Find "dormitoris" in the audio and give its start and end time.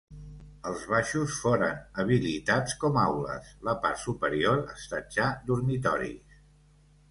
5.53-6.45